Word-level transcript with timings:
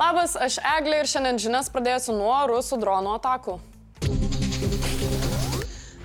Labas, 0.00 0.32
aš 0.32 0.54
Eglė 0.78 1.02
ir 1.02 1.08
šiandien 1.10 1.38
žinias 1.42 1.66
pradėsiu 1.68 2.14
nuo 2.16 2.38
rusų 2.48 2.78
dronų 2.80 3.18
atakų. 3.18 3.58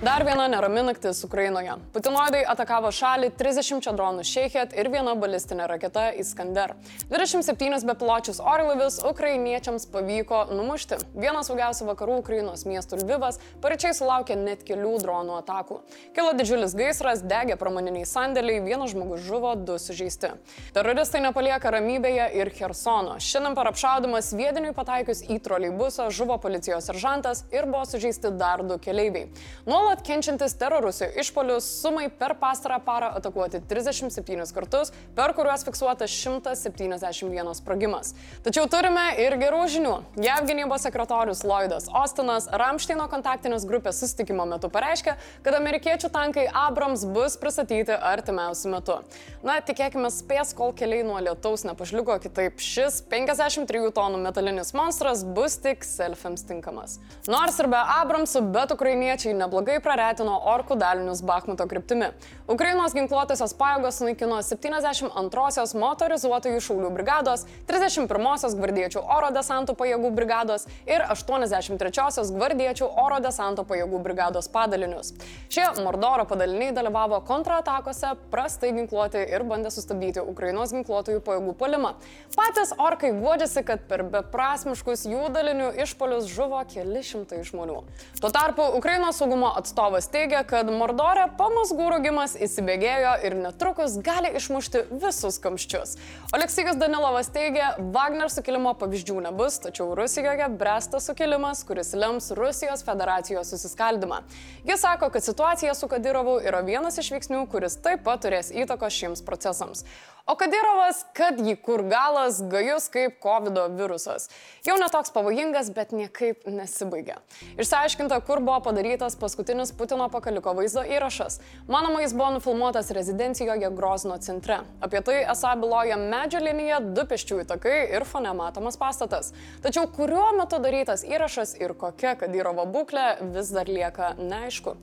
Dar 0.02 0.24
viena 0.24 0.44
nerami 0.48 0.82
naktis 0.82 1.24
Ukrainoje. 1.24 1.72
Putinoidai 1.94 2.42
atakavo 2.52 2.90
šalį 2.92 3.30
30 3.40 3.86
dronų 3.96 4.26
Šeichet 4.28 4.74
ir 4.76 4.90
viena 4.92 5.14
balistinė 5.16 5.64
raketa 5.70 6.10
Iskander. 6.20 6.74
27 7.08 7.80
bepiločius 7.88 8.36
orlaivius 8.44 8.98
ukrainiečiams 9.08 9.86
pavyko 9.94 10.42
numušti. 10.50 10.98
Vienas 11.16 11.48
saugiausių 11.48 11.86
vakarų 11.88 12.18
Ukrainos 12.20 12.66
miestų 12.68 12.98
Lvivas 13.00 13.40
pareičiai 13.64 13.94
sulaukė 13.96 14.36
net 14.36 14.66
kelių 14.68 14.98
dronų 15.00 15.38
atakų. 15.38 15.78
Kilo 16.12 16.36
didžiulis 16.36 16.76
gaisras, 16.76 17.24
degė 17.24 17.56
pramoniniai 17.56 18.04
sandėliai, 18.04 18.60
vienas 18.68 18.92
žmogus 18.92 19.24
žuvo, 19.24 19.54
du 19.56 19.78
sužeisti. 19.80 20.34
Teroristai 20.76 21.24
nepalieka 21.24 21.72
ramybėje 21.72 22.28
ir 22.36 22.52
Hersono. 22.60 23.16
Šiandien 23.16 23.56
per 23.56 23.72
apšaudimą 23.72 24.20
sviediniui 24.20 24.76
pataikius 24.76 25.24
į 25.24 25.40
troleibusą 25.48 26.12
žuvo 26.12 26.36
policijos 26.44 26.92
seržantas 26.92 27.46
ir 27.48 27.64
buvo 27.64 27.88
sužeisti 27.88 28.36
dar 28.36 28.60
du 28.60 28.76
keleiviai. 28.76 29.32
Nuo 29.64 29.85
Nuolat 29.86 30.00
kenčiantis 30.02 30.56
terorusijų 30.58 31.20
išpolius 31.22 31.66
sumai 31.78 32.08
per 32.10 32.32
pastarą 32.40 32.80
parą 32.82 33.12
atakuoti 33.14 33.60
37 33.70 34.48
kartus, 34.50 34.88
per 35.14 35.30
kuriuos 35.36 35.62
fiksuotas 35.62 36.10
171 36.10 37.52
sprogimas. 37.54 38.10
Tačiau 38.42 38.66
turime 38.66 39.04
ir 39.22 39.36
gerų 39.38 39.60
žinių. 39.70 39.92
JAV 40.18 40.48
gynybos 40.48 40.82
sekretorius 40.88 41.44
Lloydas 41.46 41.86
Austinas 42.00 42.48
Ramšteino 42.50 43.06
kontaktinės 43.12 43.68
grupės 43.70 44.00
susitikimo 44.02 44.48
metu 44.50 44.66
pareiškė, 44.74 45.14
kad 45.46 45.58
amerikiečių 45.60 46.10
tankai 46.10 46.48
Abrams 46.50 47.06
bus 47.06 47.38
pristatyti 47.38 47.94
artimiausiu 47.94 48.74
metu. 48.74 48.98
Na, 49.46 49.60
tikėkime 49.62 50.10
spės, 50.10 50.50
kol 50.58 50.74
keliai 50.74 51.06
nuo 51.06 51.22
lietaus 51.22 51.62
nepažliugo, 51.68 52.18
kitaip 52.26 52.58
šis 52.58 53.04
53 53.06 53.94
tonų 53.94 54.18
metalinis 54.26 54.74
monstras 54.74 55.22
bus 55.22 55.60
tik 55.62 55.86
selfiams 55.86 56.42
tinkamas. 56.50 56.98
Nors 57.30 57.62
ir 57.62 57.70
be 57.70 57.86
Abramsų, 58.00 58.42
bet 58.50 58.74
ukrainiečiai 58.74 59.38
neblogai 59.38 59.75
ženkliai 59.76 59.82
praretino 59.82 60.36
orkų 60.52 60.76
dalinius 60.78 61.22
Bakhmuto 61.22 61.66
kryptimi. 61.68 62.12
Ukrainos 62.48 62.94
ginkluotosios 62.94 63.54
pajėgos 63.58 63.98
sunaikino 63.98 64.38
72-osios 64.40 65.74
motorizuotųjų 65.74 66.60
šaulių 66.60 66.90
brigados, 66.94 67.44
31-osios 67.66 68.54
gvardiečių 68.56 69.00
oro 69.02 69.30
desantų 69.34 69.74
pajėgų 69.76 70.10
brigados 70.14 70.66
ir 70.86 71.02
83-osios 71.02 72.30
gvardiečių 72.32 72.86
oro 72.86 73.18
desanto 73.20 73.64
pajėgų 73.64 74.00
brigados 74.02 74.48
padalinius. 74.48 75.12
Šie 75.50 75.66
Mordoro 75.82 76.24
padaliniai 76.24 76.72
dalyvavo 76.72 77.20
kontratakose, 77.26 78.14
prastai 78.30 78.72
ginkluoti 78.76 79.26
ir 79.26 79.44
bandė 79.44 79.72
sustabdyti 79.74 80.22
Ukrainos 80.22 80.72
ginkluotojų 80.72 81.20
pajėgų 81.26 81.56
polimą. 81.58 81.96
Patys 82.36 82.72
orkai 82.78 83.12
guodžiasi, 83.16 83.64
kad 83.66 83.84
per 83.90 84.04
beprasmiškus 84.06 85.06
jų 85.10 85.28
dalinių 85.34 85.72
išpolius 85.82 86.30
žuvo 86.30 86.62
keli 86.70 87.02
šimtai 87.04 87.42
žmonių. 87.46 87.82
Tuo 88.20 88.30
tarpu 88.32 88.70
Ukrainos 88.78 89.18
saugumo 89.18 89.50
atstovai 89.58 89.65
atstovas 89.66 90.06
teigia, 90.06 90.44
kad 90.46 90.68
Mordorė 90.70 91.24
pamasgų 91.34 91.88
rogimas 91.90 92.36
įsibėgėjo 92.38 93.16
ir 93.26 93.34
netrukus 93.40 93.96
gali 94.06 94.30
išmušti 94.38 94.84
visus 95.02 95.40
kamščius. 95.42 95.96
Oleksijas 96.36 96.78
Danilovas 96.78 97.32
teigia, 97.34 97.72
Wagner 97.94 98.30
sukilimo 98.30 98.76
pavyzdžių 98.78 99.18
nebus, 99.26 99.58
tačiau 99.64 99.90
Rusijoje 99.98 100.46
bręsta 100.54 101.02
sukilimas, 101.02 101.64
kuris 101.66 101.90
lems 101.98 102.30
Rusijos 102.38 102.86
federacijos 102.86 103.50
susiskaldimą. 103.50 104.22
Jis 104.68 104.86
sako, 104.86 105.10
kad 105.10 105.26
situacija 105.26 105.74
su 105.74 105.90
Kadirovu 105.90 106.38
yra 106.46 106.62
vienas 106.66 107.00
iš 107.02 107.10
veiksnių, 107.16 107.48
kuris 107.50 107.80
taip 107.82 108.06
pat 108.06 108.22
turės 108.22 108.54
įtakos 108.54 108.94
šiems 108.94 109.26
procesams. 109.26 109.82
O 110.26 110.34
Kadirovas, 110.34 111.04
kad 111.14 111.38
jį 111.38 111.52
kur 111.62 111.84
galas, 111.86 112.40
gajus 112.50 112.88
kaip 112.90 113.20
COVID 113.22 113.60
virusas. 113.78 114.26
Jau 114.66 114.74
netoks 114.80 115.12
pavojingas, 115.14 115.68
bet 115.70 115.92
niekaip 115.94 116.48
nesibaigia. 116.50 117.20
Išsiaiškinta, 117.54 118.18
kur 118.26 118.42
buvo 118.42 118.58
padarytas 118.64 119.14
paskutinis 119.14 119.46
Putino 119.76 120.08
pakaliko 120.12 120.52
vaizdo 120.58 120.82
įrašas. 120.84 121.40
Manoma, 121.68 122.02
jis 122.04 122.12
buvo 122.12 122.34
nufilmuotas 122.36 122.90
rezidencijoje 122.90 123.70
Grozno 123.76 124.18
centre. 124.18 124.60
Apie 124.84 125.00
tai 125.00 125.22
esą 125.24 125.54
byloja 125.60 125.96
medžio 125.96 126.42
linija, 126.44 126.80
du 126.80 127.06
pėsčiųjų 127.08 127.48
takai 127.48 127.76
ir 127.96 128.04
fone 128.04 128.34
matomas 128.36 128.76
pastatas. 128.76 129.32
Tačiau 129.64 129.88
kuriuo 129.88 130.28
metu 130.36 130.60
darytas 130.60 131.06
įrašas 131.08 131.56
ir 131.60 131.74
kokia 131.74 132.14
Kadirovo 132.20 132.68
būklė 132.68 133.08
vis 133.32 133.52
dar 133.56 133.72
lieka 133.72 134.14
neaišku. 134.20 134.76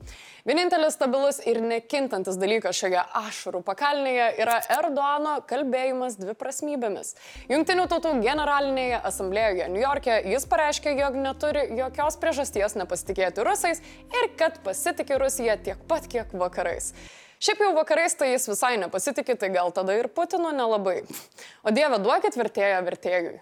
Vienintelis 0.44 0.92
stabilus 0.92 1.38
ir 1.48 1.56
nekintantis 1.64 2.36
dalykas 2.36 2.76
šioje 2.76 3.00
ašarų 3.16 3.62
pakalnėje 3.64 4.26
yra 4.44 4.58
Erdoano 4.74 5.38
kalbėjimas 5.48 6.18
dviprasmybėmis. 6.18 7.14
Junktinių 7.48 7.86
tautų 7.88 8.12
generalinėje 8.20 8.98
asamblėjoje 9.08 9.70
New 9.72 9.80
York'e 9.80 10.18
jis 10.28 10.44
pareiškė, 10.50 10.92
jog 11.00 11.16
neturi 11.16 11.62
jokios 11.78 12.20
priežasties 12.20 12.76
nepasitikėti 12.76 13.46
rusais 13.48 13.80
ir 14.12 14.28
kad 14.36 14.60
pasitikė 14.64 15.20
Rusija 15.22 15.56
tiek 15.60 15.80
pat 15.88 16.08
kiek 16.10 16.32
vakarais. 16.40 16.92
Šiaip 17.44 17.60
jau 17.60 17.72
vakarais 17.76 18.14
tai 18.16 18.30
jis 18.32 18.46
visai 18.48 18.76
nepasitikė, 18.80 19.36
tai 19.36 19.50
gal 19.52 19.72
tada 19.74 19.96
ir 19.98 20.08
Putino 20.08 20.52
nelabai. 20.54 21.02
O 21.64 21.72
Dieve 21.74 21.98
duokit 22.00 22.38
vertėją 22.40 22.80
vertėjui. 22.86 23.34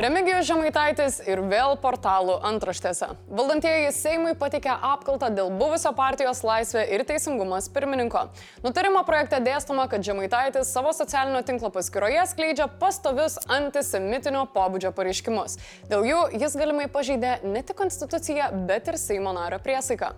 Remigijus 0.00 0.46
Žemaitaitis 0.48 1.18
ir 1.28 1.42
vėl 1.44 1.74
portalų 1.76 2.38
antraštėse. 2.48 3.10
Valdantieji 3.36 3.90
Seimui 3.92 4.30
patikė 4.40 4.72
apkaltą 4.72 5.28
dėl 5.36 5.50
buvusio 5.60 5.90
partijos 5.92 6.40
laisvė 6.40 6.86
ir 6.96 7.04
teisingumas 7.04 7.68
pirmininko. 7.68 8.22
Nutarimo 8.64 9.02
projekte 9.04 9.42
dėstoma, 9.44 9.84
kad 9.92 10.00
Žemaitaitis 10.06 10.70
savo 10.72 10.94
socialinio 10.96 11.42
tinklo 11.44 11.68
paskyroje 11.74 12.22
skleidžia 12.30 12.70
pastovius 12.80 13.36
antisemitinio 13.44 14.46
pobūdžio 14.54 14.94
pareiškimus. 14.96 15.58
Dėl 15.92 16.08
jų 16.08 16.24
jis 16.46 16.56
galimai 16.62 16.88
pažeidė 16.88 17.34
ne 17.44 17.60
tik 17.60 17.76
konstituciją, 17.82 18.48
bet 18.72 18.88
ir 18.88 18.96
Seimo 18.96 19.36
nario 19.36 19.60
priesaiką. 19.60 20.14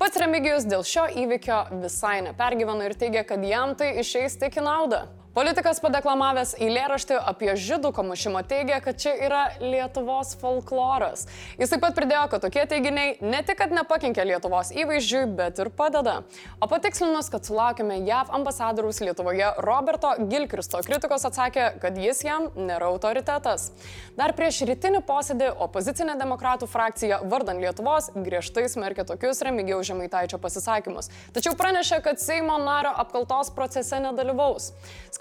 Pats 0.00 0.24
Remigijus 0.24 0.64
dėl 0.64 0.88
šio 0.88 1.10
įvykio 1.26 1.60
visai 1.84 2.22
nepergyvena 2.30 2.88
ir 2.88 2.96
teigia, 2.96 3.28
kad 3.28 3.44
jam 3.44 3.76
tai 3.76 3.98
išeis 4.00 4.40
tik 4.40 4.56
į 4.56 4.64
naudą. 4.64 5.04
Politikas 5.36 5.82
padeklamavęs 5.84 6.54
eilėraštį 6.64 7.16
apie 7.28 7.50
žydų 7.60 7.90
komušimą 7.92 8.40
teigia, 8.48 8.78
kad 8.80 8.96
čia 8.96 9.10
yra 9.26 9.40
Lietuvos 9.60 10.30
folkloras. 10.40 11.26
Jis 11.60 11.74
taip 11.74 11.82
pat 11.82 11.92
pridėjo, 11.98 12.22
kad 12.32 12.40
tokie 12.46 12.62
teiginiai 12.64 13.18
ne 13.20 13.42
tik, 13.44 13.58
kad 13.58 13.74
nepakenkia 13.76 14.24
Lietuvos 14.24 14.70
įvaizdžiui, 14.72 15.26
bet 15.36 15.60
ir 15.60 15.68
padeda. 15.76 16.14
O 16.56 16.68
patikslinus, 16.70 17.28
kad 17.28 17.44
sulaukime 17.44 17.98
JAV 18.06 18.32
ambasadoriaus 18.38 19.02
Lietuvoje 19.04 19.50
Roberto 19.66 20.14
Gilkristo 20.22 20.80
kritikos 20.86 21.28
atsakė, 21.28 21.66
kad 21.84 22.00
jis 22.00 22.24
jam 22.24 22.48
nėra 22.56 22.88
autoritetas. 22.88 23.68
Dar 24.16 24.32
prieš 24.40 24.62
rytinį 24.72 25.04
posėdį 25.04 25.52
opozicinė 25.68 26.16
demokratų 26.16 26.70
frakcija 26.72 27.20
vardan 27.28 27.60
Lietuvos 27.60 28.08
griežtai 28.16 28.70
smerkė 28.72 29.04
tokius 29.12 29.44
Remigiaus 29.44 29.84
Žemaitaičio 29.92 30.40
pasisakymus. 30.40 31.12
Tačiau 31.36 31.52
pranešė, 31.60 32.00
kad 32.08 32.24
Seimo 32.24 32.56
nario 32.64 32.96
apkaltos 33.04 33.52
procese 33.52 34.00
nedalyvaus. 34.00 34.72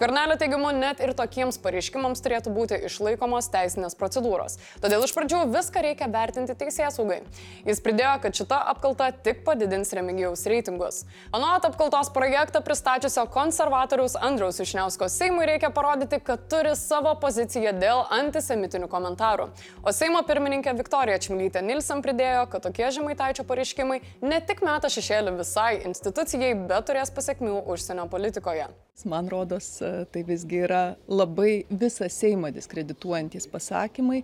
Skvernelio 0.06 0.36
teigimu, 0.38 0.70
net 0.78 1.00
ir 1.02 1.16
tokiems 1.18 1.58
pareiškimams 1.64 2.20
turėtų 2.22 2.52
būti 2.54 2.78
išlaikomos 2.86 3.48
teisinės 3.50 3.96
procedūros. 3.98 4.60
Todėl 4.84 5.02
iš 5.02 5.16
pradžių 5.18 5.40
viską 5.50 5.82
reikia 5.82 6.06
vertinti 6.14 6.54
teisės 6.60 7.00
saugai. 7.00 7.24
Jis 7.66 7.82
pridėjo, 7.82 8.12
kad 8.22 8.38
šita 8.38 8.60
apkalta 8.76 9.08
tik 9.26 9.42
padidins 9.48 9.96
Remigijaus 9.98 10.46
reitingus. 10.46 11.02
Anot 11.34 11.66
apkaltos 11.72 12.14
projektą 12.14 12.62
pristačiusio 12.62 13.26
konservatoriaus 13.34 14.14
Andriaus 14.22 14.62
Išniausko 14.62 15.10
Seimui 15.10 15.50
reikia 15.50 15.74
parodyti, 15.74 16.22
kad 16.22 16.46
turi 16.54 16.78
savo 16.78 17.18
poziciją 17.26 17.74
dėl 17.82 18.06
antisemitinių 18.22 18.94
komentarų. 18.94 19.50
O 19.82 19.90
Seimo 19.90 20.22
pirmininkė 20.30 20.78
Viktorija 20.86 21.18
Čmilytė 21.18 21.66
Nilsen 21.66 22.06
pridėjo, 22.06 22.46
kad 22.54 22.70
tokie 22.70 22.92
žemaitaičio 22.94 23.50
pareiškimai 23.50 24.04
ne 24.22 24.44
tik 24.46 24.62
meta 24.70 24.86
šešėlį 24.86 25.40
visai 25.42 25.72
institucijai, 25.82 26.54
bet 26.70 26.92
turės 26.92 27.10
pasiekmių 27.10 27.64
užsienio 27.74 28.06
politikoje. 28.14 28.70
Man 29.04 29.28
rodos, 29.28 29.82
tai 30.12 30.24
visgi 30.24 30.62
yra 30.64 30.96
labai 31.12 31.66
visą 31.70 32.08
Seimą 32.10 32.50
diskredituojantis 32.56 33.46
pasakymai 33.52 34.22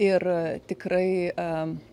ir 0.00 0.24
tikrai 0.70 1.30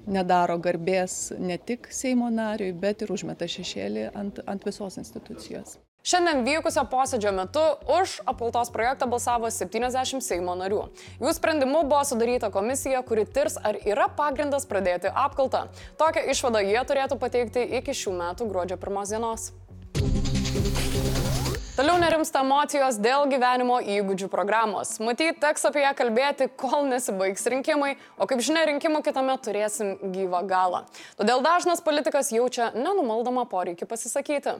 nedaro 0.08 0.56
garbės 0.64 1.36
ne 1.38 1.60
tik 1.60 1.92
Seimo 1.92 2.32
nariui, 2.32 2.72
bet 2.72 3.04
ir 3.04 3.12
užmeta 3.12 3.50
šešėlį 3.52 4.10
ant, 4.16 4.40
ant 4.48 4.64
visos 4.66 4.96
institucijos. 5.02 5.76
Šiandien 6.02 6.40
vykusio 6.42 6.82
posėdžio 6.90 7.30
metu 7.36 7.62
už 8.00 8.16
apkaltos 8.26 8.72
projektą 8.74 9.06
balsavo 9.12 9.52
70 9.54 10.24
Seimo 10.26 10.56
narių. 10.58 10.86
Jų 11.22 11.34
sprendimu 11.38 11.84
buvo 11.84 12.02
sudaryta 12.10 12.50
komisija, 12.50 13.04
kuri 13.06 13.28
tirs, 13.30 13.60
ar 13.62 13.78
yra 13.86 14.08
pagrindas 14.10 14.66
pradėti 14.66 15.12
apkaltą. 15.14 15.68
Tokią 16.02 16.26
išvadą 16.34 16.64
jie 16.66 16.82
turėtų 16.90 17.20
pateikti 17.22 17.68
iki 17.84 17.94
šių 17.94 18.16
metų 18.24 18.50
gruodžio 18.50 18.80
pirmos 18.82 19.14
dienos. 19.14 19.52
Toliau 21.72 21.96
nerimsta 21.96 22.42
emocijos 22.44 22.98
dėl 23.00 23.30
gyvenimo 23.32 23.78
įgūdžių 23.80 24.28
programos. 24.28 24.98
Matyt, 25.00 25.38
teks 25.40 25.64
apie 25.70 25.86
ją 25.86 25.94
kalbėti, 25.96 26.50
kol 26.60 26.84
nesibaigs 26.90 27.46
rinkimai, 27.48 27.94
o 28.20 28.26
kaip 28.28 28.42
žinia, 28.44 28.66
rinkimų 28.68 29.00
kitame 29.06 29.38
turėsim 29.40 29.94
gyvą 30.12 30.42
galą. 30.50 30.82
Todėl 31.16 31.40
dažnas 31.46 31.80
politikas 31.86 32.34
jaučia 32.36 32.74
nenumaldomą 32.76 33.46
poreikį 33.48 33.88
pasisakyti. 33.88 34.58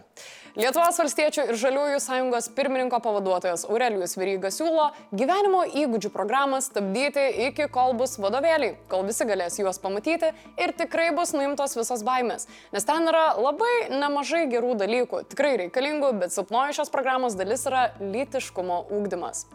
Lietuvos 0.56 1.02
valstiečių 1.02 1.50
ir 1.52 1.60
žaliųjų 1.60 2.00
sąjungos 2.00 2.48
pirmininko 2.56 3.02
pavaduotojas 3.04 3.68
Aurelijus 3.68 4.16
Vyrygas 4.16 4.62
siūlo 4.62 4.88
gyvenimo 5.12 5.66
įgūdžių 5.68 6.14
programą 6.16 6.62
stabdyti 6.64 7.28
iki 7.50 7.68
kol 7.76 7.92
bus 8.00 8.16
vadovėliai, 8.24 8.78
kol 8.92 9.04
visi 9.08 9.28
galės 9.28 9.60
juos 9.60 9.84
pamatyti 9.84 10.32
ir 10.56 10.76
tikrai 10.80 11.10
bus 11.16 11.36
nuimtos 11.36 11.76
visos 11.76 12.08
baimės. 12.08 12.48
Nes 12.72 12.88
ten 12.88 13.12
yra 13.12 13.34
labai 13.36 13.92
nemažai 13.92 14.46
gerų 14.52 14.78
dalykų, 14.80 15.24
tikrai 15.36 15.58
reikalingų, 15.66 16.16
bet 16.24 16.36
silpnoji 16.36 16.80
šios 16.80 16.88
programos 16.88 17.01
programos 17.02 17.34
dalis 17.34 17.64
yra 17.66 17.88
lytiškumo 17.98 18.76
ūkdymas. 18.94 19.48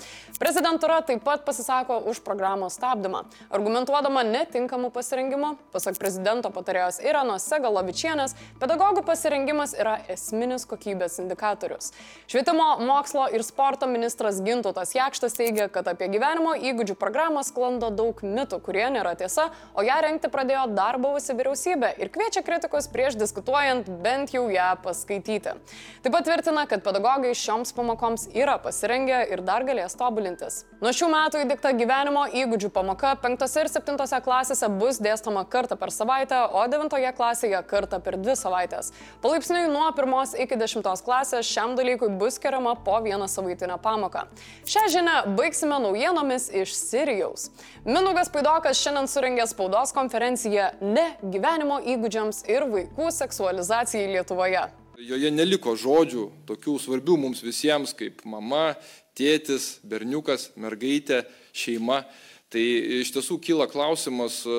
Prezidentūra 0.42 0.98
taip 1.06 1.20
pat 1.22 1.44
pasisako 1.46 2.00
už 2.10 2.18
programos 2.26 2.74
stabdymą, 2.74 3.20
argumentuodama 3.54 4.24
netinkamų 4.26 4.90
pasirengimų. 4.90 5.52
Pasak 5.70 5.94
prezidento 6.02 6.50
patarėjos 6.50 6.98
Iranos 7.06 7.46
Segalovičienės, 7.46 8.34
pedagogų 8.58 9.04
pasirengimas 9.06 9.76
yra 9.78 10.00
esminis 10.10 10.66
kokybės 10.66 11.20
indikatorius. 11.22 11.92
Švietimo, 12.26 12.66
mokslo 12.82 13.28
ir 13.30 13.46
sporto 13.46 13.86
ministras 13.86 14.42
Gintutas 14.42 14.96
Jakštas 14.98 15.38
teigia, 15.38 15.68
kad 15.70 15.86
apie 15.92 16.10
gyvenimo 16.10 16.56
įgūdžių 16.58 16.98
programą 16.98 17.46
sklando 17.46 17.92
daug 17.94 18.24
mitų, 18.26 18.58
kurie 18.66 18.88
nėra 18.90 19.14
tiesa, 19.14 19.52
o 19.78 19.86
ją 19.86 20.00
renkti 20.02 20.32
pradėjo 20.34 20.66
dar 20.74 20.98
buvusi 20.98 21.38
vyriausybė 21.38 21.94
ir 22.02 22.10
kviečia 22.10 22.42
kritikus 22.42 22.90
prieš 22.90 23.20
diskutuojant 23.22 23.86
bent 24.02 24.34
jau 24.34 24.48
ją 24.50 24.72
paskaityti. 24.82 25.54
Taip 26.02 26.12
pat 26.12 26.26
tvirtina, 26.26 26.66
kad 26.66 26.82
pedagogai 26.82 27.35
šioms 27.36 27.72
pamokoms 27.76 28.26
yra 28.34 28.56
pasirengę 28.62 29.20
ir 29.32 29.42
dar 29.44 29.64
galės 29.68 29.96
tobulintis. 29.98 30.62
Nuo 30.80 30.92
šių 30.96 31.08
metų 31.12 31.42
įdėkta 31.44 31.72
gyvenimo 31.76 32.24
įgūdžių 32.42 32.70
pamoka 32.74 33.14
5 33.22 33.44
ir 33.60 33.70
7 33.72 34.20
klasėse 34.24 34.68
bus 34.80 35.00
dėstoma 35.02 35.44
kartą 35.48 35.78
per 35.80 35.92
savaitę, 35.94 36.38
o 36.52 36.64
9 36.68 37.12
klasėje 37.16 37.62
kartą 37.68 38.00
per 38.00 38.18
2 38.20 38.36
savaitės. 38.40 38.92
Palaipsniui 39.24 39.68
nuo 39.72 39.88
1 39.92 40.36
iki 40.44 40.58
10 40.60 41.04
klasės 41.06 41.48
šiam 41.48 41.76
dalykui 41.78 42.10
bus 42.20 42.36
skiriama 42.40 42.76
po 42.84 42.98
vieną 43.04 43.28
savaitinę 43.28 43.78
pamoką. 43.82 44.26
Šią 44.66 44.86
žinią 44.92 45.16
baigsime 45.36 45.80
naujienomis 45.82 46.50
iš 46.52 46.74
Sirijaus. 46.76 47.50
Minugas 47.84 48.32
Paidokas 48.32 48.80
šiandien 48.82 49.08
suringė 49.10 49.46
spaudos 49.50 49.94
konferenciją 49.96 50.72
Ne 50.80 51.06
gyvenimo 51.22 51.80
įgūdžiams 51.94 52.44
ir 52.50 52.68
vaikų 52.72 53.12
seksualizacijai 53.20 54.10
Lietuvoje. 54.16 54.66
Joje 54.96 55.30
neliko 55.30 55.74
žodžių, 55.76 56.28
tokių 56.48 56.78
svarbių 56.80 57.18
mums 57.20 57.42
visiems 57.44 57.92
kaip 57.96 58.22
mama, 58.24 58.76
tėtis, 59.16 59.76
berniukas, 59.84 60.50
mergaitė, 60.56 61.24
šeima. 61.56 62.04
Tai 62.46 62.62
iš 63.02 63.10
tiesų 63.10 63.40
kyla 63.42 63.64
klausimas, 63.66 64.38
e, 64.46 64.56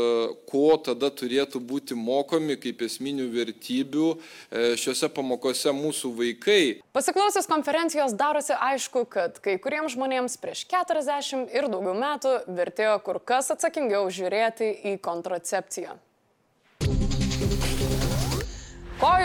ko 0.50 0.76
tada 0.84 1.08
turėtų 1.08 1.62
būti 1.64 1.96
mokomi 1.96 2.58
kaip 2.60 2.82
esminių 2.84 3.30
vertybių 3.32 4.08
e, 4.12 4.18
šiuose 4.78 5.08
pamokose 5.16 5.72
mūsų 5.72 6.12
vaikai. 6.18 6.64
Pasiklausęs 6.98 7.48
konferencijos 7.48 8.14
darosi 8.20 8.58
aišku, 8.60 9.06
kad 9.08 9.40
kai 9.40 9.56
kuriems 9.64 9.96
žmonėms 9.96 10.36
prieš 10.44 10.66
40 10.74 11.48
ir 11.56 11.70
daugiau 11.72 11.96
metų 11.96 12.36
vertėjo 12.60 12.98
kur 13.08 13.22
kas 13.24 13.54
atsakingiau 13.56 14.04
žiūrėti 14.12 14.74
į 14.92 14.98
kontracepciją. 15.08 15.96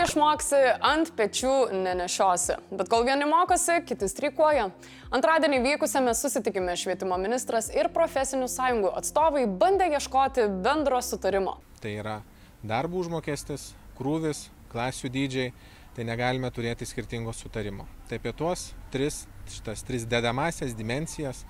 Išmoksi, 0.03 0.59
ant 0.83 1.11
pečių 1.17 1.53
nenešiosi. 1.73 2.57
Bet 2.75 2.89
kol 2.91 3.05
vieni 3.07 3.27
mokosi, 3.29 3.79
kiti 3.87 4.09
streikuoja. 4.11 4.69
Antradienį 5.13 5.61
vykusiame 5.63 6.13
susitikime 6.17 6.75
švietimo 6.79 7.17
ministras 7.21 7.69
ir 7.73 7.91
profesinių 7.93 8.49
sąjungų 8.51 8.93
atstovai 8.99 9.45
bandė 9.47 9.91
ieškoti 9.95 10.47
bendro 10.65 10.99
sutarimo. 11.03 11.57
Tai 11.83 11.93
yra 12.01 12.17
darbų 12.63 13.03
užmokestis, 13.03 13.71
krūvis, 13.97 14.47
klasių 14.73 15.11
dydžiai, 15.13 15.53
tai 15.93 16.07
negalime 16.07 16.49
turėti 16.51 16.87
skirtingo 16.89 17.33
sutarimo. 17.35 17.85
Tai 18.09 18.17
apie 18.19 18.33
tuos 18.33 18.71
tris, 18.93 19.23
šitas 19.51 19.85
tris 19.85 20.07
dedamasias 20.09 20.73
dimensijas 20.75 21.43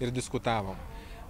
ir 0.00 0.12
diskutavom. 0.14 0.78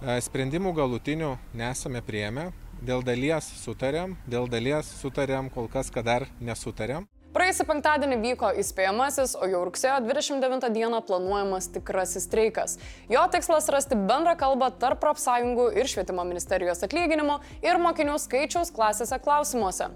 Sprendimų 0.01 0.71
galutinių 0.73 1.35
nesame 1.53 2.01
prieėmę, 2.01 2.47
dėl 2.81 3.03
dalies 3.05 3.47
sutarėm, 3.61 4.15
dėl 4.27 4.49
dalies 4.49 4.89
sutarėm 5.01 5.49
kol 5.53 5.69
kas, 5.69 5.91
kad 5.93 6.05
dar 6.05 6.27
nesutarėm. 6.41 7.07
Praėjusį 7.31 7.63
penktadienį 7.63 8.15
vyko 8.19 8.49
įspėjamasis, 8.59 9.37
o 9.39 9.47
jau 9.47 9.61
rugsėjo 9.63 10.01
29 10.03 10.67
dieną 10.75 10.97
planuojamas 11.07 11.69
tikrasis 11.71 12.25
streikas. 12.27 12.73
Jo 13.07 13.21
tikslas 13.31 13.69
rasti 13.71 13.95
bendrą 13.95 14.33
kalbą 14.35 14.67
tarp 14.81 14.99
profsąjungų 14.99 15.69
ir 15.79 15.87
švietimo 15.87 16.25
ministerijos 16.27 16.83
atlyginimo 16.83 17.37
ir 17.63 17.79
mokinių 17.79 18.17
skaičiaus 18.19 18.73
klasėse 18.75 19.15
klausimuose. 19.23 19.87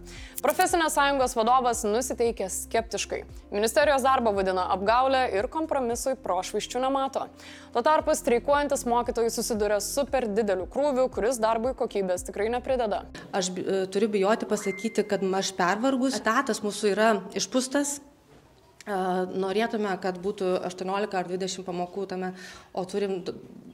Profesinės 0.45 0.95
sąjungos 0.95 1.35
vadovas 1.35 1.83
nusiteikė 1.83 2.47
skeptiškai. 2.53 3.25
Ministerijos 3.51 4.07
darbą 4.07 4.31
vadina 4.37 4.69
apgaulę 4.71 5.25
ir 5.35 5.49
kompromisui 5.51 6.15
prošvaiščių 6.23 6.85
nemato. 6.85 7.27
Tuo 7.75 7.83
tarpu 7.83 8.15
streikuojantis 8.15 8.87
mokytojai 8.87 9.35
susiduria 9.35 9.81
su 9.83 10.07
per 10.07 10.29
dideliu 10.31 10.69
krūviu, 10.71 11.09
kuris 11.11 11.43
darbui 11.43 11.75
kokybės 11.75 12.23
tikrai 12.29 12.47
neprideda. 12.55 13.03
Aš 13.35 13.51
e, 13.59 13.83
turiu 13.91 14.07
bijoti 14.15 14.47
pasakyti, 14.47 15.03
kad 15.03 15.27
aš 15.43 15.51
pervargus, 15.59 16.21
etatas 16.23 16.63
mūsų 16.63 16.95
yra 16.95 17.11
išpūstas. 17.33 17.99
Norėtume, 18.85 19.89
kad 19.97 20.19
būtų 20.21 20.59
18 20.67 21.15
ar 21.17 21.25
20 21.25 21.65
pamokų 21.65 22.03
tame, 22.11 22.35
o 22.69 22.83
turim 22.85 23.23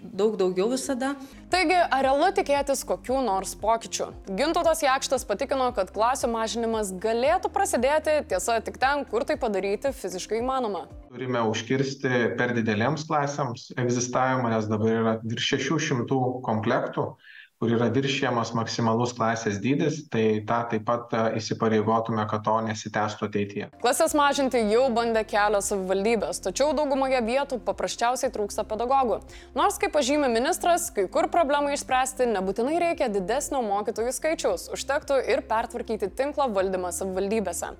daug 0.01 0.37
daugiau 0.39 0.69
visada. 0.71 1.09
Taigi, 1.51 1.75
ar 1.75 2.05
realu 2.05 2.29
tikėtis 2.35 2.85
kokių 2.87 3.19
nors 3.25 3.51
pokyčių? 3.59 4.07
Gintotas 4.39 4.85
Jakštas 4.85 5.27
patikino, 5.27 5.67
kad 5.75 5.91
klasių 5.91 6.31
mažinimas 6.31 6.93
galėtų 7.03 7.51
prasidėti, 7.51 8.21
tiesa, 8.31 8.61
tik 8.63 8.79
ten, 8.81 9.03
kur 9.11 9.27
tai 9.27 9.35
padaryti 9.41 9.91
fiziškai 9.99 10.39
įmanoma. 10.39 10.85
Turime 11.11 11.43
užkirsti 11.51 12.31
per 12.39 12.55
didelėms 12.55 13.03
klasėms 13.11 13.73
egzistavimą, 13.83 14.55
nes 14.55 14.71
dabar 14.71 14.95
yra 14.95 15.17
virš 15.27 15.57
600 15.59 16.23
komplektų 16.47 17.11
kur 17.61 17.69
yra 17.69 17.91
viršijamas 17.93 18.55
maksimalus 18.57 19.11
klasės 19.13 19.59
dydis, 19.61 19.99
tai 20.09 20.41
tą 20.49 20.63
taip 20.71 20.81
pat 20.87 21.11
e, 21.13 21.19
įsipareigotume, 21.37 22.23
kad 22.25 22.41
to 22.47 22.55
nesitęstų 22.65 23.27
ateityje. 23.27 23.67
Klasės 23.83 24.15
mažinti 24.17 24.63
jau 24.71 24.87
bandė 24.89 25.21
kelios 25.29 25.69
savivaldybės, 25.69 26.39
tačiau 26.41 26.71
daugumoje 26.73 27.19
vietų 27.27 27.59
paprasčiausiai 27.67 28.33
trūksta 28.33 28.65
pedagogų. 28.65 29.19
Nors, 29.53 29.77
kaip 29.77 29.93
pažymė 29.93 30.31
ministras, 30.33 30.87
kai 30.95 31.05
kur 31.13 31.27
problemą 31.29 31.75
išspręsti 31.75 32.31
nebūtinai 32.31 32.79
reikia 32.81 33.11
didesnio 33.13 33.61
mokytojų 33.67 34.15
skaičiaus, 34.17 34.65
užtektų 34.73 35.19
ir 35.29 35.45
pertvarkyti 35.45 36.09
tinklo 36.17 36.49
valdymą 36.57 36.89
savivaldybėse. 36.97 37.75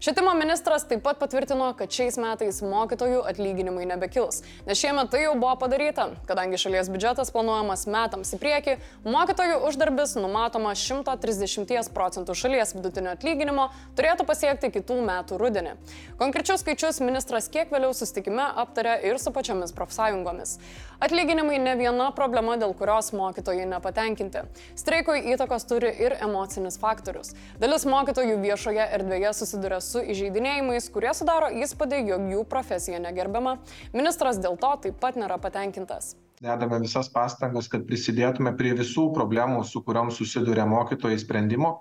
Švietimo 0.00 0.32
ministras 0.36 0.84
taip 0.88 1.00
pat 1.04 1.20
patvirtino, 1.20 1.70
kad 1.76 1.92
šiais 1.92 2.16
metais 2.20 2.62
mokytojų 2.64 3.22
atlyginimai 3.28 3.84
nebekils, 3.88 4.42
nes 4.66 4.80
šiemet 4.80 5.08
tai 5.12 5.22
jau 5.26 5.36
buvo 5.36 5.54
padaryta, 5.60 6.10
kadangi 6.28 6.60
šalies 6.60 6.90
biudžetas 6.92 7.32
planuojamas 7.32 7.86
metams 7.88 8.34
į 8.36 8.40
priekį, 8.42 8.76
mokytojų 9.04 9.25
uždarbis 9.66 10.14
numatoma 10.20 10.74
130 10.74 11.90
procentų 11.94 12.34
šalies 12.34 12.74
vidutinio 12.76 13.12
atlyginimo 13.14 13.68
turėtų 13.96 14.26
pasiekti 14.26 14.70
kitų 14.74 14.98
metų 15.06 15.38
rudenį. 15.40 15.76
Konkrečius 16.20 16.60
skaičius 16.62 17.00
ministras 17.00 17.48
kiek 17.48 17.70
vėliau 17.72 17.94
sustikime 17.94 18.42
aptarė 18.42 18.98
ir 19.08 19.18
su 19.18 19.32
pačiomis 19.32 19.72
profsąjungomis. 19.76 20.58
Atlyginimai 21.00 21.58
ne 21.60 21.76
viena 21.76 22.10
problema, 22.16 22.56
dėl 22.56 22.74
kurios 22.74 23.12
mokytojai 23.12 23.66
nepatenkinti. 23.68 24.44
Streikui 24.76 25.22
įtakos 25.34 25.66
turi 25.68 25.90
ir 25.90 26.16
emocinis 26.24 26.78
faktorius. 26.82 27.34
Dalis 27.62 27.86
mokytojų 27.88 28.38
viešoje 28.42 28.86
erdvėje 28.98 29.32
susiduria 29.36 29.80
su 29.84 30.02
įžeidinėjimais, 30.02 30.90
kurie 30.94 31.12
sudaro 31.14 31.50
įspūdį, 31.64 32.04
jog 32.12 32.30
jų 32.34 32.44
profesija 32.48 33.02
negerbiama. 33.02 33.58
Ministras 33.96 34.40
dėl 34.42 34.56
to 34.60 34.72
taip 34.86 35.02
pat 35.02 35.20
nėra 35.20 35.40
patenkintas. 35.42 36.14
Dedame 36.42 36.82
visas 36.82 37.08
pastangas, 37.12 37.70
kad 37.72 37.86
prisidėtume 37.88 38.52
prie 38.58 38.74
visų 38.76 39.08
problemų, 39.16 39.62
su 39.64 39.80
kuriuom 39.84 40.12
susiduria 40.12 40.66
mokytojai 40.68 41.18
sprendimo 41.22 41.78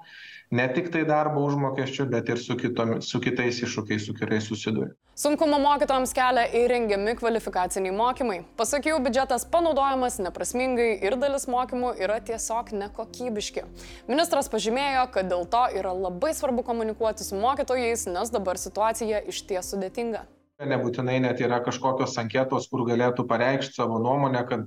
ne 0.51 0.73
tik 0.73 0.91
tai 0.91 1.05
darbo 1.05 1.41
užmokesčiu, 1.45 2.05
bet 2.09 2.29
ir 2.29 2.39
su, 2.39 2.55
kitom, 2.59 2.99
su 3.01 3.19
kitais 3.21 3.59
iššūkiais, 3.65 4.05
su 4.05 4.13
kuriais 4.17 4.45
susiduria. 4.47 4.93
Sunkumo 5.17 5.57
mokytojams 5.63 6.13
kelia 6.15 6.43
įrengiami 6.59 7.15
kvalifikaciniai 7.19 7.95
mokymai. 7.95 8.41
Pasakiau, 8.59 8.99
biudžetas 9.03 9.47
panaudojamas 9.51 10.19
neprasmingai 10.21 10.89
ir 11.07 11.17
dalis 11.19 11.47
mokymų 11.51 11.95
yra 12.03 12.19
tiesiog 12.29 12.73
nekokybiški. 12.83 13.65
Ministras 14.11 14.51
pažymėjo, 14.51 15.07
kad 15.15 15.31
dėl 15.31 15.47
to 15.49 15.65
yra 15.79 15.95
labai 15.95 16.35
svarbu 16.37 16.67
komunikuoti 16.67 17.25
su 17.25 17.39
mokytojais, 17.39 18.07
nes 18.11 18.33
dabar 18.33 18.61
situacija 18.61 19.25
iš 19.31 19.45
ties 19.49 19.73
sudėtinga. 19.73 20.25
Nebūtinai 20.55 21.17
net 21.19 21.41
yra 21.43 21.57
kažkokios 21.59 22.13
anketos, 22.15 22.69
kur 22.71 22.85
galėtų 22.87 23.25
pareikšti 23.27 23.75
savo 23.75 23.97
nuomonę, 23.99 24.45
kad 24.47 24.61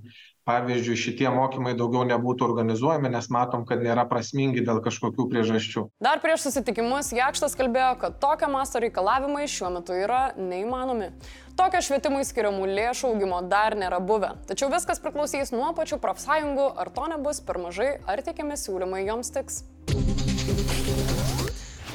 pavyzdžiui 0.45 0.97
šitie 1.00 1.30
mokymai 1.33 1.73
daugiau 1.78 2.04
nebūtų 2.11 2.45
organizuojami, 2.45 3.09
nes 3.14 3.30
matom, 3.33 3.64
kad 3.64 3.80
nėra 3.80 4.04
prasmingi 4.11 4.66
dėl 4.66 4.83
kažkokių 4.85 5.26
priežasčių. 5.33 5.87
Dar 6.04 6.21
prieš 6.21 6.45
susitikimus 6.45 7.14
Jakštas 7.16 7.57
kalbėjo, 7.57 7.95
kad 8.04 8.21
tokio 8.21 8.52
masto 8.52 8.85
reikalavimai 8.85 9.49
šiuo 9.49 9.73
metu 9.78 9.97
yra 9.97 10.35
neįmanomi. 10.37 11.09
Tokio 11.57 11.80
švietimui 11.80 12.21
skiriamų 12.28 12.68
lėšų 12.68 13.09
augimo 13.14 13.40
dar 13.49 13.73
nėra 13.73 14.04
buvę. 14.04 14.35
Tačiau 14.50 14.68
viskas 14.68 15.00
priklausys 15.00 15.57
nuo 15.57 15.73
pačių 15.73 16.02
profsąjungų, 16.04 16.68
ar 16.85 16.92
to 16.92 17.09
nebus 17.16 17.40
per 17.40 17.64
mažai, 17.64 17.95
ar 18.04 18.21
teikiami 18.21 18.61
siūlymai 18.61 19.07
joms 19.09 19.33
tiks. 19.33 19.62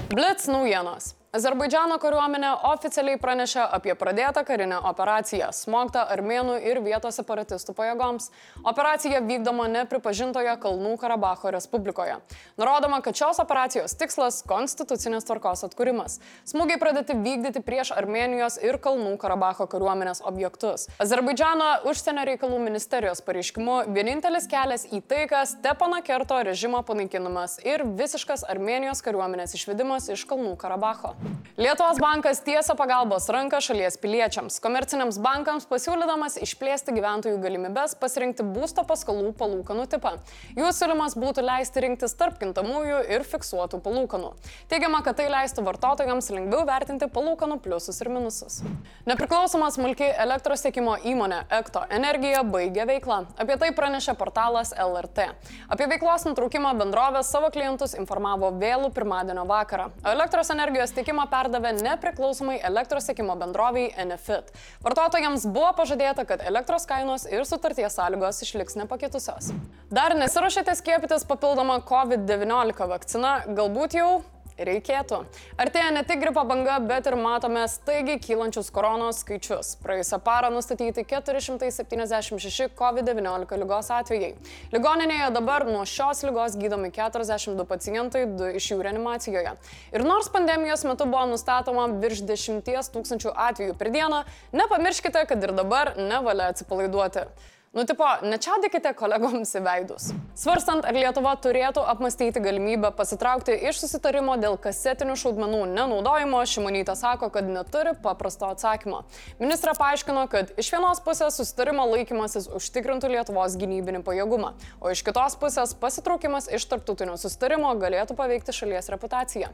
Blitz 0.09 0.49
naujienos. 0.49 1.13
Azerbaidžiano 1.33 1.95
kariuomenė 1.97 2.49
oficialiai 2.69 3.17
pranešė 3.17 3.63
apie 3.73 3.95
pradėtą 3.97 4.43
karinę 4.45 4.77
operaciją 4.85 5.47
smogtą 5.57 6.03
armėnų 6.13 6.59
ir 6.61 6.77
vietos 6.85 7.15
separatistų 7.17 7.73
pajėgoms. 7.73 8.27
Operacija 8.69 9.17
vykdoma 9.25 9.65
nepripažintoje 9.73 10.53
Kalnų 10.61 10.91
Karabacho 11.01 11.49
Respublikoje. 11.55 12.19
Nurodoma, 12.61 12.99
kad 13.01 13.17
šios 13.17 13.41
operacijos 13.41 13.97
tikslas- 13.97 14.43
konstitucinės 14.51 15.25
tvarkos 15.25 15.65
atkūrimas. 15.65 16.19
Smūgiai 16.45 16.77
pradėti 16.77 17.17
vykdyti 17.17 17.65
prieš 17.65 17.95
Armenijos 17.97 18.59
ir 18.61 18.77
Kalnų 18.77 19.17
Karabacho 19.17 19.65
kariuomenės 19.65 20.21
objektus. 20.21 20.85
Azerbaidžiano 20.99 21.81
užsienio 21.89 22.27
reikalų 22.29 22.61
ministerijos 22.61 23.25
pareiškimu 23.25 23.89
vienintelis 23.89 24.45
kelias 24.45 24.85
į 24.85 25.01
taiką- 25.01 25.41
Stepano 25.55 25.99
Kerto 26.03 26.37
režimo 26.45 26.85
panaikinimas 26.85 27.57
ir 27.65 27.79
visiškas 27.83 28.43
Armenijos 28.47 29.01
kariuomenės 29.01 29.57
išvedimas 29.57 30.09
iš 30.13 30.27
Kalnų 30.27 30.57
Karabacho. 30.57 31.22
Lietuvos 31.53 31.99
bankas 32.01 32.39
tiesia 32.41 32.73
pagalbos 32.73 33.27
ranką 33.29 33.59
šalies 33.61 33.99
piliečiams, 34.01 34.55
komerciniams 34.57 35.19
bankams 35.21 35.67
pasiūlydamas 35.69 36.39
išplėsti 36.41 36.95
gyventojų 36.95 37.37
galimybės 37.43 37.93
pasirinkti 38.01 38.41
būsto 38.55 38.81
paskolų 38.89 39.35
palūkanų 39.37 39.83
tipą. 39.91 40.15
Jų 40.57 40.71
siūlymas 40.73 41.13
būtų 41.13 41.43
leisti 41.45 41.83
rinktis 41.85 42.17
tarp 42.17 42.39
kintamųjų 42.41 43.03
ir 43.13 43.25
fiksuotų 43.29 43.79
palūkanų. 43.85 44.31
Teigiama, 44.71 45.03
kad 45.05 45.19
tai 45.19 45.27
leistų 45.29 45.61
vartotojams 45.67 46.31
lengviau 46.33 46.63
vertinti 46.65 47.05
palūkanų 47.13 47.59
pliusus 47.61 48.01
ir 48.01 48.09
minusus. 48.09 48.57
Nepriklausoma 49.05 49.69
smulkiai 49.75 50.09
elektros 50.25 50.65
tiekimo 50.65 50.97
įmonė 51.05 51.43
Ekto 51.53 51.85
Energija 51.93 52.41
baigė 52.41 52.87
veiklą. 52.95 53.19
Apie 53.37 53.59
tai 53.61 53.69
pranešė 53.77 54.17
portalas 54.17 54.73
LRT. 54.73 55.29
Apie 55.69 55.85
veiklos 55.93 56.25
nutraukimą 56.25 56.73
bendrovės 56.81 57.29
savo 57.29 57.53
klientus 57.53 57.93
informavo 57.93 58.49
vėlų 58.57 58.89
pirmadienio 58.97 59.45
vakarą. 59.45 59.91
Elektros 60.15 60.49
energijos 60.49 60.97
tiekimo 60.97 61.12
tiekimą 61.13 61.27
perdavė 61.29 61.73
nepriklausomai 61.77 62.59
elektros 62.65 63.05
tiekimo 63.05 63.35
bendroviai 63.37 63.93
Enefit. 64.01 64.51
Vartotojams 64.81 65.45
buvo 65.45 65.73
pažadėta, 65.77 66.25
kad 66.25 66.41
elektros 66.41 66.87
kainos 66.89 67.27
ir 67.29 67.45
sutarties 67.45 67.93
sąlygos 67.93 68.41
išliks 68.41 68.75
nepakitusios. 68.75 69.53
Dar 69.91 70.15
nesiuošėte 70.17 70.73
skiepytis 70.75 71.25
papildomą 71.29 71.83
COVID-19 71.85 72.87
vakciną, 72.89 73.33
galbūt 73.53 73.97
jau 73.99 74.23
reikėtų. 74.57 75.19
Artėja 75.59 75.91
ne 75.95 76.03
tik 76.07 76.21
gripo 76.21 76.43
banga, 76.47 76.79
bet 76.83 77.07
ir 77.09 77.17
matome 77.19 77.63
staigiai 77.71 78.19
kylančius 78.21 78.71
koronos 78.73 79.21
skaičius. 79.23 79.73
Praėjusią 79.83 80.19
parą 80.23 80.51
nustatyti 80.53 81.05
476 81.09 82.69
COVID-19 82.79 83.59
lygos 83.61 83.91
atvejai. 83.93 84.33
Ligoninėje 84.73 85.31
dabar 85.35 85.65
nuo 85.69 85.85
šios 85.89 86.23
lygos 86.27 86.57
gydomi 86.59 86.91
42 86.93 87.67
pacientai, 87.69 88.25
2 88.29 88.53
iš 88.59 88.69
jų 88.73 88.81
reanimacijoje. 88.87 89.55
Ir 89.93 90.05
nors 90.07 90.29
pandemijos 90.33 90.85
metu 90.87 91.07
buvo 91.09 91.25
nustatoma 91.33 91.87
virš 92.03 92.25
10 92.29 92.61
tūkstančių 92.93 93.33
atvejų 93.49 93.77
per 93.79 93.91
dieną, 93.93 94.23
nepamirškite, 94.53 95.25
kad 95.29 95.43
ir 95.43 95.55
dabar 95.57 95.95
nevalia 95.97 96.51
atsipalaiduoti. 96.53 97.27
Nu, 97.73 97.81
tipo, 97.89 98.05
nečiaudykite 98.21 98.91
kolegoms 98.93 99.49
į 99.57 99.63
veidus. 99.65 100.11
Svarstant, 100.37 100.85
ar 100.85 100.93
Lietuva 100.93 101.31
turėtų 101.41 101.81
apmastyti 101.89 102.37
galimybę 102.43 102.91
pasitraukti 102.93 103.55
iš 103.65 103.79
susitarimo 103.81 104.35
dėl 104.37 104.59
kasetinių 104.61 105.15
šaudmenų 105.17 105.63
nenaudojimo, 105.71 106.43
Šimonytė 106.51 106.93
sako, 106.99 107.31
kad 107.33 107.49
neturi 107.49 107.95
paprasto 108.03 108.51
atsakymo. 108.53 109.01
Ministra 109.41 109.73
paaiškino, 109.79 110.27
kad 110.29 110.53
iš 110.61 110.69
vienos 110.75 111.01
pusės 111.01 111.41
susitarimo 111.41 111.87
laikymasis 111.95 112.45
užtikrintų 112.61 113.09
Lietuvos 113.15 113.57
gynybinį 113.57 114.03
pajėgumą, 114.05 114.53
o 114.77 114.93
iš 114.93 115.01
kitos 115.09 115.39
pusės 115.41 115.73
pasitraukimas 115.73 116.51
iš 116.53 116.69
tarptautinio 116.69 117.17
susitarimo 117.17 117.73
galėtų 117.81 118.13
paveikti 118.21 118.53
šalies 118.53 118.93
reputaciją. 118.93 119.49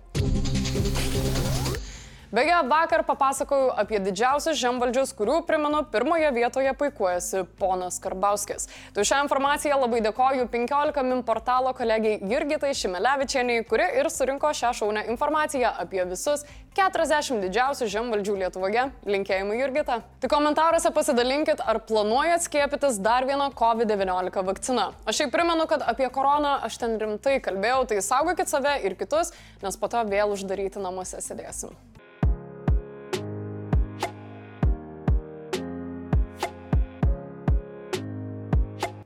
Beje, 2.31 2.53
vakar 2.69 3.01
papasakojau 3.07 3.71
apie 3.81 3.97
didžiausius 4.05 4.59
žemvaldžius, 4.61 5.15
kurių, 5.17 5.39
primenu, 5.47 5.79
pirmoje 5.89 6.27
vietoje 6.35 6.75
puikuojasi 6.77 7.41
ponas 7.57 7.97
Karbauskis. 8.03 8.67
Tu 8.93 9.01
šią 9.01 9.23
informaciją 9.23 9.79
labai 9.81 10.03
dėkoju 10.05 10.45
15 10.53 11.01
min 11.07 11.23
portalo 11.25 11.73
kolegiai 11.73 12.19
Jurgitai 12.29 12.75
Šimelevičianiai, 12.77 13.63
kuri 13.65 13.87
ir 13.97 14.11
surinko 14.13 14.53
šią 14.53 14.75
šaunę 14.77 15.07
informaciją 15.09 15.73
apie 15.81 16.05
visus 16.11 16.45
40 16.77 17.41
didžiausių 17.47 17.89
žemvaldžių 17.95 18.37
Lietuvoje. 18.43 18.85
Linkėjimai 19.09 19.57
Jurgita. 19.63 19.97
Tik 20.21 20.29
komentaruose 20.29 20.93
pasidalinkit, 20.93 21.65
ar 21.65 21.81
planuojat 21.89 22.45
skiepytis 22.45 23.01
dar 23.01 23.25
vieną 23.25 23.49
COVID-19 23.57 24.45
vakciną. 24.51 24.91
Aš 25.09 25.23
šiaip 25.23 25.33
primenu, 25.33 25.65
kad 25.65 25.81
apie 25.81 26.13
koroną 26.13 26.59
aš 26.69 26.77
ten 26.77 26.99
rimtai 27.01 27.39
kalbėjau, 27.41 27.87
tai 27.89 28.03
saugokit 28.05 28.53
save 28.53 28.77
ir 28.85 28.93
kitus, 29.01 29.33
nes 29.65 29.81
po 29.81 29.89
to 29.89 30.05
vėl 30.13 30.37
uždaryti 30.37 30.77
namuose 30.77 31.25
sėdėsim. 31.25 31.73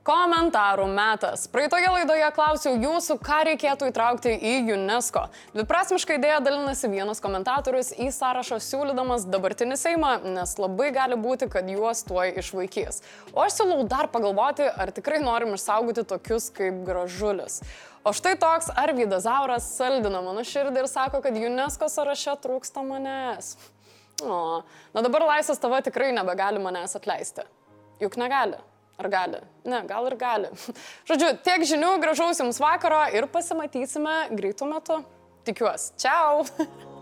Komentarų 0.03 0.83
metas. 0.91 1.45
Praeitoje 1.48 1.88
laidoje 1.88 2.25
klausiau 2.36 2.74
jūsų, 2.75 3.15
ką 3.24 3.38
reikėtų 3.48 3.88
įtraukti 3.88 4.33
į 4.36 4.74
UNESCO. 4.74 5.22
Dviprasmiškai 5.53 6.17
idėja 6.17 6.41
dalinasi 6.43 6.89
vienas 6.91 7.24
komentatorius 7.24 7.93
į 7.95 8.10
sąrašą 8.12 8.57
siūlydamas 8.65 9.24
dabartinį 9.31 9.77
Seimą, 9.79 10.10
nes 10.27 10.57
labai 10.60 10.89
gali 10.91 11.15
būti, 11.15 11.48
kad 11.53 11.69
juos 11.72 12.01
tuoj 12.10 12.33
išvaikys. 12.41 13.00
O 13.31 13.45
aš 13.45 13.62
siūlau 13.62 13.86
dar 13.88 14.10
pagalvoti, 14.12 14.67
ar 14.67 14.91
tikrai 14.91 15.22
norim 15.24 15.55
išsaugoti 15.55 16.03
tokius 16.12 16.50
kaip 16.60 16.83
gražulis. 16.83 17.62
O 18.03 18.12
štai 18.12 18.36
toks 18.43 18.74
Arvydas 18.75 19.24
Zauras 19.24 19.72
saldina 19.77 20.19
mano 20.19 20.43
širdį 20.43 20.83
ir 20.83 20.91
sako, 20.91 21.24
kad 21.24 21.39
UNESCO 21.39 21.88
sąraše 21.88 22.36
trūksta 22.43 22.83
manęs. 22.83 23.55
O, 24.19 24.67
na 24.91 25.07
dabar 25.07 25.29
laisvas 25.31 25.63
tava 25.63 25.79
tikrai 25.79 26.12
nebegali 26.12 26.60
manęs 26.60 27.00
atleisti. 27.00 27.48
Juk 28.03 28.19
negali. 28.19 28.60
Ar 29.03 29.10
gali? 29.12 29.41
Ne, 29.67 29.81
gal 29.89 30.07
ir 30.07 30.15
gali. 30.19 30.53
Žodžiu, 31.10 31.33
tiek 31.43 31.67
žinių, 31.74 31.98
gražaus 32.03 32.39
jums 32.39 32.62
vakaro 32.63 33.03
ir 33.12 33.27
pasimatysime 33.33 34.15
greitų 34.31 34.72
metų. 34.72 35.03
Tikiuosi. 35.43 35.93
Čiau! 36.00 36.48